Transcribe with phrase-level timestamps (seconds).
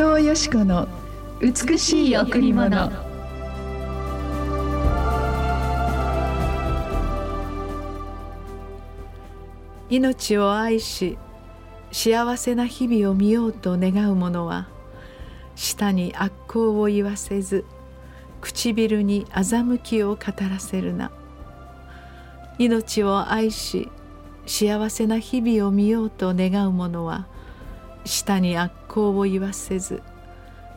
[0.00, 0.86] 藤よしこの
[1.40, 2.92] 美しい贈り物。
[9.90, 11.18] 命を愛し
[11.90, 14.68] 幸せな日々を見ようと願う者は
[15.56, 17.64] 舌に悪行を言わせず
[18.40, 21.10] 唇に欺きを語らせるな。
[22.60, 23.90] 命を愛し
[24.46, 27.26] 幸せな日々を見ようと願う者は
[28.08, 30.02] 舌に悪行を言わせず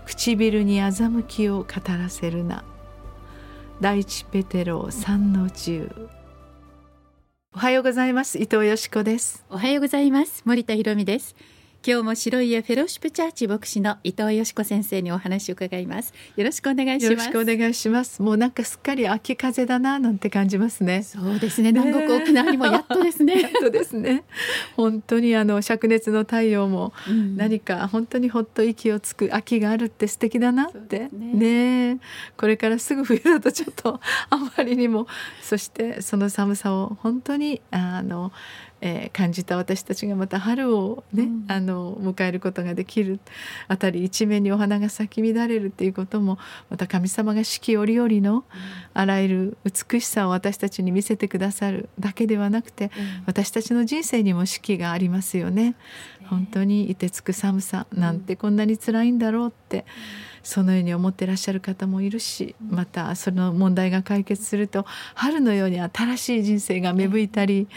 [0.06, 2.64] 唇に欺きを語らせるな。
[3.80, 5.90] 第一ペテロ三の十。
[7.56, 8.38] おはようございます。
[8.38, 9.46] 伊藤よしこです。
[9.50, 10.42] おはようございます。
[10.46, 11.36] 森田博美です。
[11.84, 16.14] 今日も白い家フェローシップチャーチ牧師の伊藤よしこ先生にお話を伺います。
[16.36, 17.12] よろしくお願いします。
[17.12, 18.22] よろしくお願いします。
[18.22, 21.02] もうなんかすっかり秋風だななんて感じますね。
[21.02, 21.72] そうですね。
[21.72, 23.34] 南国沖縄にもやっとですね。
[23.42, 24.26] やっとですね。
[24.76, 26.94] 本当にあの灼熱の太陽も
[27.36, 31.10] 何か本当にほっと息をつく秋があるって素敵だなって。
[31.12, 32.00] ね、ね、
[32.38, 35.08] これからすぐ冬だとちょっとあまりにも。
[35.42, 38.32] そしてその寒さを本当にあの
[38.82, 43.20] えー、感じた私たちがまた春をね、うん、あの迎えることができる
[43.70, 48.44] 辺り一面にお花が咲き乱れるっていうこともまた神様が四季折々の
[48.94, 52.92] あらゆる美しさを私たちに見せてくださるだけではなくて、うん、
[53.28, 55.76] 私たちの人生にも四季がありますよね。
[56.26, 59.86] 本当に凍てつく寒さなんてこんなに辛いんだろうって。
[60.44, 67.68] そのように思ってらっしゃる方もいるしまたその問題が解決すると春のように新しい人生が芽吹いたり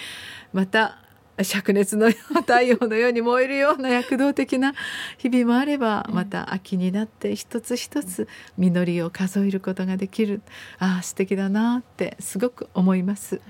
[0.55, 0.99] また
[1.37, 4.73] 灼熱の太陽のように燃えるような躍動的な
[5.19, 10.43] 日々もあればまた秋になって一つ一つ実りを数えることができる。
[10.79, 13.41] ああ素敵だなってすごく思います。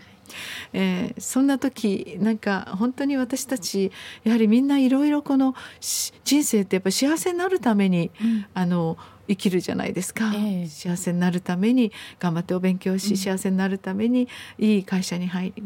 [0.72, 3.92] えー、そんな時なんか本当に私たち
[4.25, 8.97] やはりみんないろいろこの人生ってやっぱ幸せになるために、うん、あの
[9.28, 15.62] 生きるじゃないですか、えー、幸せになるために頑張ってお勉強し、うん、幸せになるためにいい会社に入り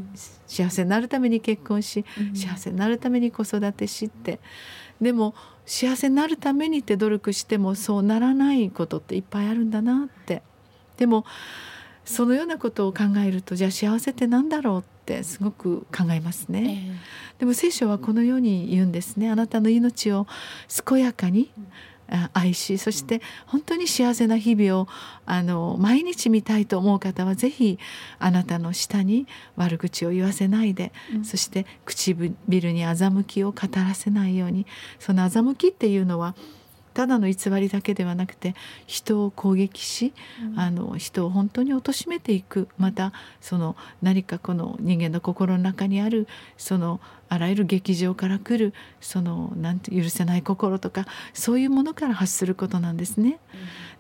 [0.47, 4.41] 幸せになるために結婚し、うん、幸せになるために子育てしって。
[5.01, 10.43] でも幸せになるためにって努力してもそうならないことっていっぱいあるんだなって。
[10.97, 11.25] でも
[12.05, 19.31] そのようなことを考えるとじゃあ幸せって何だろうってすごく考えますね、えー、でも聖書はこのように言うんですね。
[19.31, 20.27] あなたの命を
[20.87, 21.51] 健やかに、
[22.33, 24.89] 愛しそして本当に幸せな日々を
[25.27, 27.79] あの毎日見たいと思う方は是非
[28.19, 29.27] あなたの下に
[29.57, 34.67] 悪口を言わせないで、うん、そして唇に欺きを語らせないように
[34.99, 36.35] その欺きっていうのは
[36.99, 38.57] ただの偽りだけではなくて
[38.89, 40.13] 人を攻撃し、
[40.53, 42.67] うん、あの人を本当に貶めていく。
[42.77, 46.27] またその何かこの人間の心の中にある
[46.57, 53.39] そのあらゆる劇場から来るそのなんて許せない心とかそういうものから発することなんですね。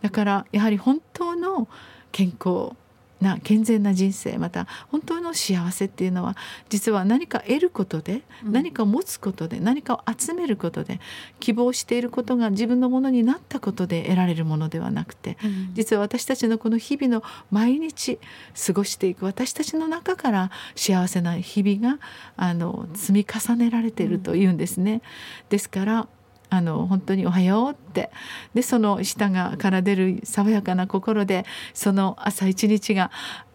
[0.03, 1.69] だからやはり本当の
[2.11, 2.73] 健康
[3.21, 6.37] な健全な人生また本当の幸せっていうのは
[6.69, 11.01] 実は何か得ることで、何かを持つことで何かを集めることで
[11.41, 15.37] 希望していることが自分のものになったことで得られるものではなくて、
[15.75, 18.19] 実は私たちのこの日々の毎日
[18.67, 22.01] 過ごしていく私たちの中から幸せな日々が
[22.37, 25.03] あの積み重ねられているというんですね。
[25.49, 26.09] ですから
[26.51, 28.11] あの本当に「おはよう」って。
[28.55, 31.45] でその舌がから出る爽やかな心で
[31.75, 33.11] その朝一日が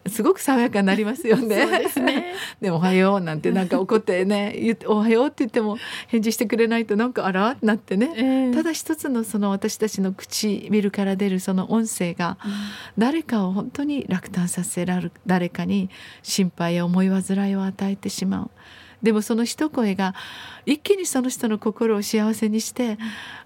[0.06, 1.66] すごく爽やかになりますよね。
[1.94, 2.34] でね。
[2.60, 5.78] でも「おはよう」なんてなんか怒ってね「おはよう」って言っても
[6.08, 12.36] 返事してくれないとなんかあらってなってね、えー、ただ一つのその私たちの唇から出るその音声が
[12.98, 15.88] 誰かを本当に落胆させられる誰かに
[16.22, 18.50] 心配や思い煩いを与えてしまう。
[19.04, 20.14] でもその一声が
[20.66, 22.96] 一気にその人の心を幸せにして、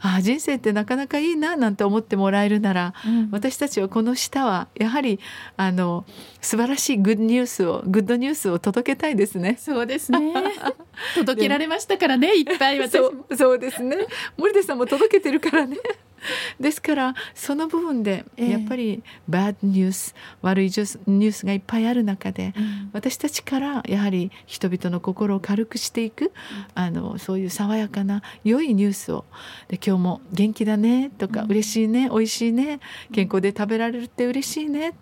[0.00, 5.19] あ人生ってなかなかいいななんて思ってもらえるなら、うん、私たちはこの下はやはり
[5.56, 6.06] あの
[6.40, 9.56] 素晴らしいグッドニュースをグッドニュースを届けたいですね。
[9.58, 10.32] そうですね。
[11.16, 13.96] 届けられましたからねいっぱい私そうそうですね。
[14.37, 15.76] 森田さんも届けてるからね。
[16.61, 22.55] ですからその部分でやっぱりバッドニュース、悪いニュースがいっぱいある中で、
[22.93, 26.32] 私たちからやはり人々の心を軽くしていく、
[26.75, 29.25] あのそういう爽やかな良いニュースを
[29.69, 32.81] で今日も元気だねとか、嬉しいね美味しいね
[33.12, 34.94] 健康で食べられるって嬉しいね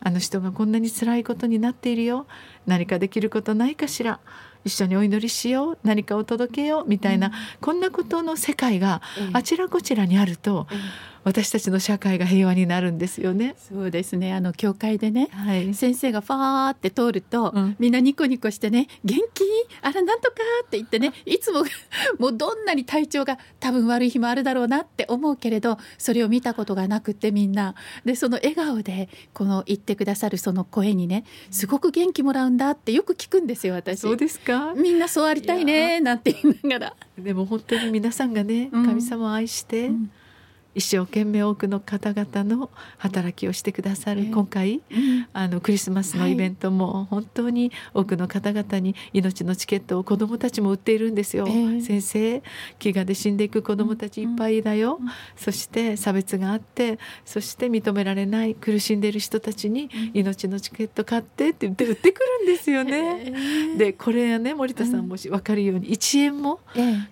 [0.00, 2.26] あの人がこんなに辛いことになっているよ
[2.66, 4.20] 何かできることないかしら
[4.64, 10.66] 一緒にお祈りしよう何かを届けようみたいな、うん、こんなことの世界があちらこちらにあると、
[11.24, 13.54] 私たちの社会が平和になるんですよね。
[13.56, 14.32] そうですね。
[14.34, 19.44] あの教会でね、はい、先生がファーって通ると、うん、みんなニコニコしてね「元気？
[19.82, 20.36] あらなんとか」
[20.66, 21.64] って言ってねいつも
[22.18, 27.74] もうどんなに体調が多分悪い日もあるだろうなって思うけれどそれを見たことがなくてみんな。
[28.04, 34.00] でその笑顔でこの言ってくださるその声にねすごく元気もらうんだってよく聞くんですよ私。
[34.00, 34.74] そうですか？
[34.74, 36.96] みんなそうありたいねなんて言いながら。
[37.16, 40.10] でも本当に皆さんがね、神様を愛して、うん
[40.74, 44.80] 一生懸命多くの方々の働きをしてくださる、今回、
[45.32, 52.42] あのクリスマスのイベントも本当に多くの方々に命のチケットを子どもたちも売っているんですよ、先生
[52.78, 54.98] 飢餓で死んでいく子どもたちいっぱいだよ、
[55.36, 63.32] そして差別があってそして認められない苦しんでいる人たちに命のチケット買ってって言って売ってくるんですよね。
[63.76, 66.60] でこれはね森田さんもし分かるように1円も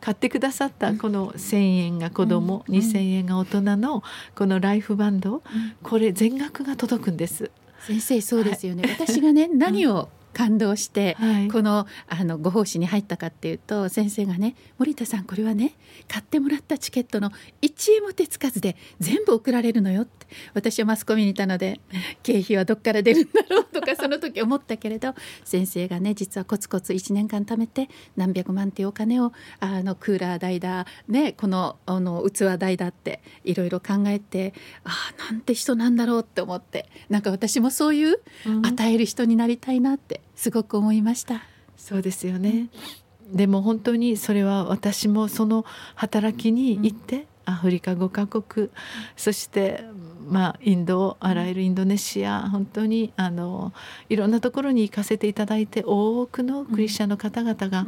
[0.00, 4.02] 買ってくださったこの1,000円が子ども、2,000円が大人人の
[4.36, 5.42] このライフバンド、
[5.82, 7.50] これ全額が届くんです。
[7.80, 15.74] 先生そうですよね、はい、私がね何を感動して、はい、このあのご奉仕に入ったかっていうと先生がね「森田さんこれはね
[16.06, 17.30] 買ってもらったチケットの
[17.62, 20.20] 1円も手つかずで全部送られるのよ」って。
[20.54, 21.80] 私はマスコミにいたので
[22.22, 25.14] 経費はどっから出るんだろうとかその時思ったけれど
[25.44, 34.54] 先生がね実はコツコツ1年間貯めて何百万っていうお金をあのクーラー代だ、ね、このあの器代だっていろいろ考えて
[34.84, 38.20] ああなんて人なんだろうって思ってなんか私もそういう
[38.64, 41.42] 与える人になりたいなってすごく思いました。
[41.76, 42.68] そうですよね、
[43.32, 45.64] でも本当にそれは私もその
[45.94, 48.70] 働きに行って、アフリカ5カ国
[49.16, 49.84] そして
[50.30, 53.72] まあ、インドあらゆるインドネシア本当にあの
[54.08, 57.86] いろんなところに行かせていただいて多くのクリスチャンの方々が、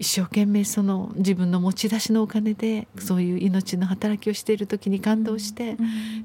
[0.00, 5.76] 一生懸命その自分の持ち出しのお金でそういう命の働きをしている時に感動して、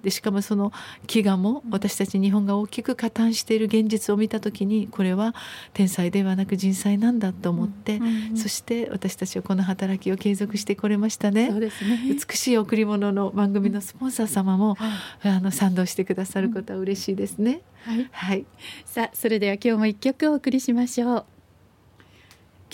[0.02, 0.72] でしかもその
[1.08, 5.36] 飢餓も私たち日本が大きく加担している現実を見た時にこれは
[5.74, 8.00] 天才ではなく人災なんだと思って、
[8.36, 11.50] そして私たちはこの働きを継続してこれましたね。
[11.84, 12.16] ね。
[12.16, 14.78] 美しい贈り物の番組のスポンサー様も、
[15.22, 17.60] あの賛同してくださることは嬉しいですね。
[17.84, 18.46] はい、はい、
[18.86, 21.35] さあそれでは今日も一曲お送りしましょう。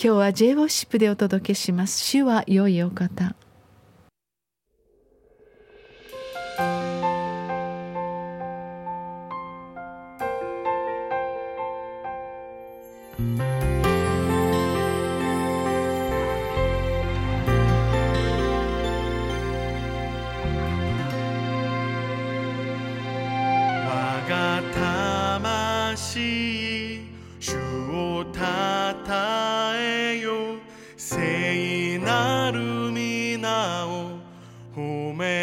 [0.04, 2.00] 今日は J ウォッシップでお届けします。
[2.00, 3.36] 主は良いお方。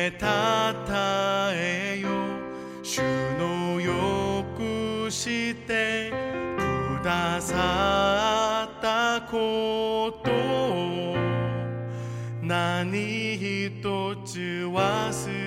[0.09, 2.09] でたたえよ
[2.81, 2.99] 主
[3.37, 6.11] のよくして
[6.99, 11.15] くださったことを。
[12.41, 13.81] 何一
[14.25, 15.38] つ忘れ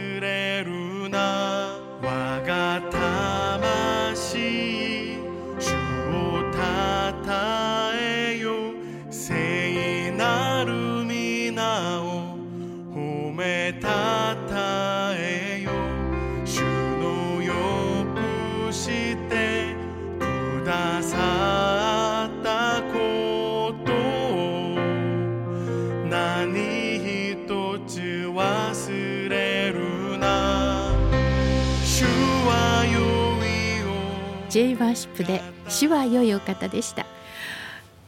[34.87, 37.07] ーシップで主は良いお方でした。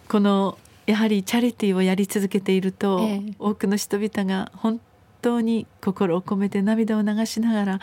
[0.09, 4.81] このやはりチャリティーをやり続けていると、ええ、多くの人々が本
[5.25, 7.81] 当に心を込めて涙を流しながら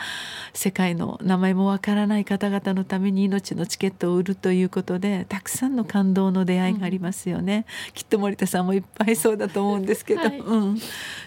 [0.54, 10.78] 世界の名前もわからない方々のために命のチケットを売るということでたくさんの感動の出会いがありますよね、うん、きっと森田さんもいっぱいそうだと思うんですけど、はい、うん、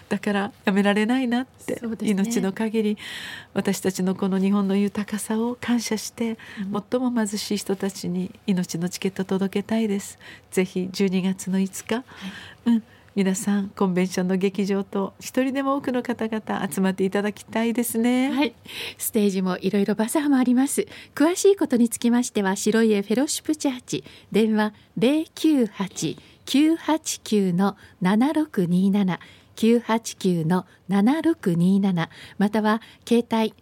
[0.08, 2.98] だからやめられないなって、ね、命の限り
[3.52, 6.38] 私たちのこの日本の豊かさを感謝して、
[6.72, 10.18] うん、最も貧しい人たちに命のチケット届けたいです。
[10.50, 12.04] ぜひ12月の5日、はい、
[12.66, 12.82] うん
[13.16, 18.30] 皆さんコンベンションの劇場と一人でも多くの方々集まっていただきたいですね。
[18.30, 18.54] はい。
[18.98, 20.86] ステージもいろいろバザーもあります。
[21.14, 24.04] 詳しいことにつきましては白い家フェロシップチャーチ。
[24.32, 29.18] 電話098-989の7627
[29.56, 33.54] 989の7627または携帯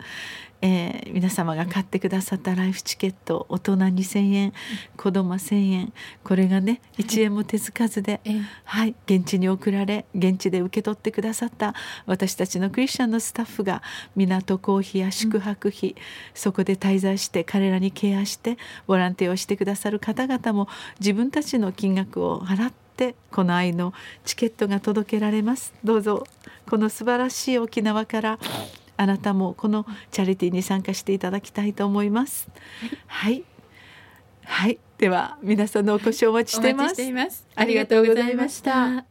[0.61, 4.53] えー、皆様が買ってくださったライフチケット大人2,000円
[4.95, 5.93] 子供1,000円
[6.23, 8.21] これがね1円も手つかずで、
[8.63, 11.73] はい、現地に送られ現地で受け取ってくださった
[12.05, 13.81] 私たちのクリスチャンのスタッフが
[14.15, 15.95] 港コーヒーや宿泊費、うん、
[16.33, 20.69] そこで滞在して彼らにケアしてボランティアをしてくださる方々も
[21.01, 26.25] 自分たちの金額を払ってこの愛のチケットが届けられますどうぞ
[26.69, 28.39] この素晴らしい沖縄から
[28.95, 32.47] あなたもこのチャリティーに参加していただきたいと思います。
[33.07, 33.43] はい、
[34.45, 36.89] はい、では皆さんのお越しをお待ちしていま
[37.29, 37.47] す。
[37.55, 39.05] ありがとうございました。